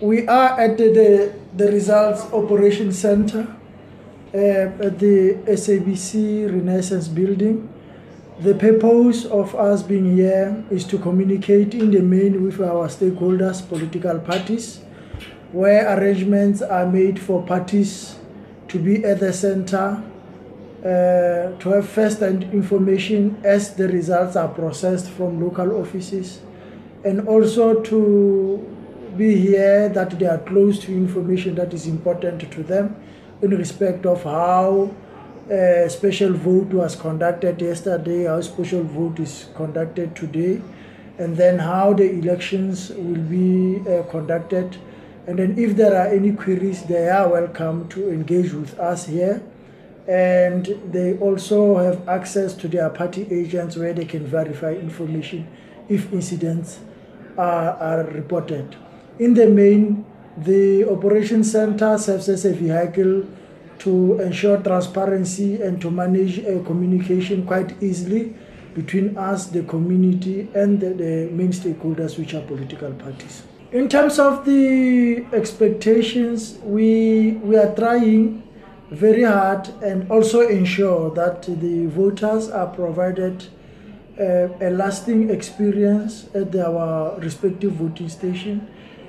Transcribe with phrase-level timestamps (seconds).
[0.00, 3.48] We are at the, the Results Operation Center
[4.34, 7.72] uh, at the SABC Renaissance Building.
[8.40, 13.66] The purpose of us being here is to communicate in the main with our stakeholders,
[13.66, 14.80] political parties,
[15.50, 18.16] where arrangements are made for parties
[18.68, 20.04] to be at the center,
[20.80, 26.40] uh, to have first-hand information as the results are processed from local offices,
[27.02, 28.75] and also to
[29.16, 32.96] be here that they are close to information that is important to them
[33.42, 34.94] in respect of how
[35.50, 40.60] a special vote was conducted yesterday, how special vote is conducted today,
[41.18, 44.76] and then how the elections will be uh, conducted.
[45.26, 49.42] And then if there are any queries, they are welcome to engage with us here.
[50.08, 55.48] And they also have access to their party agents where they can verify information
[55.88, 56.78] if incidents
[57.36, 58.76] are, are reported.
[59.18, 60.04] In the main,
[60.36, 63.24] the operation center serves as a vehicle
[63.78, 68.34] to ensure transparency and to manage uh, communication quite easily
[68.74, 73.42] between us, the community, and the, the main stakeholders, which are political parties.
[73.72, 78.42] In terms of the expectations, we, we are trying
[78.90, 83.46] very hard and also ensure that the voters are provided
[84.20, 88.68] uh, a lasting experience at our respective voting station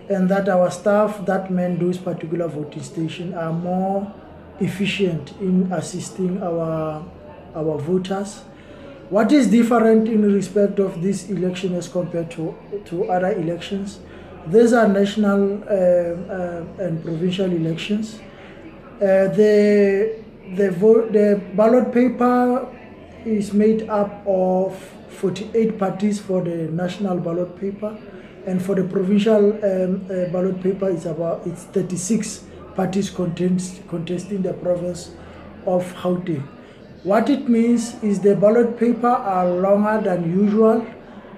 [0.10, 4.14] and that our staff that man those particular voting stations are more
[4.60, 7.04] efficient in assisting our
[7.56, 8.44] our voters.
[9.10, 12.56] What is different in respect of this election as compared to,
[12.86, 14.00] to other elections?
[14.48, 18.20] These are national uh, uh, and provincial elections.
[18.96, 20.24] Uh, the,
[20.56, 22.68] the, vote, the ballot paper
[23.26, 24.78] is made up of
[25.10, 27.98] 48 parties for the national ballot paper
[28.48, 32.46] and for the provincial um, uh, ballot paper it's about it's 36
[32.76, 35.12] parties contest, contesting the province
[35.66, 36.48] of Gauteng.
[37.04, 40.86] What it means is the ballot paper are longer than usual.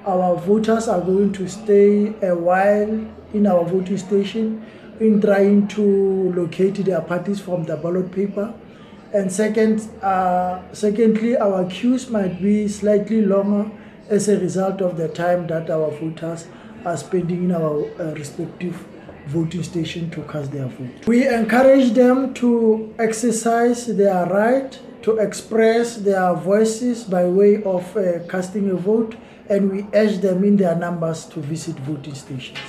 [0.05, 2.91] Our voters are going to stay a while
[3.33, 4.65] in our voting station
[4.99, 8.53] in trying to locate their parties from the ballot paper.
[9.13, 13.71] And second, uh, secondly, our queues might be slightly longer
[14.09, 16.47] as a result of the time that our voters
[16.85, 18.75] are spending in our uh, respective
[19.27, 21.07] voting station to cast their vote.
[21.07, 28.19] We encourage them to exercise their right to express their voices by way of uh,
[28.27, 29.15] casting a vote
[29.49, 32.59] and we urge them in their numbers to visit voting stations.